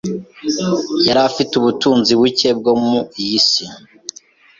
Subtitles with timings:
[1.07, 3.65] Yari afite ubutunzi buke bwo mu iyi si.